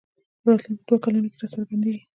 په 0.41 0.47
راتلونکو 0.51 0.83
دوو 0.87 1.03
کلونو 1.03 1.27
کې 1.31 1.37
راڅرګندېږي 1.41 2.01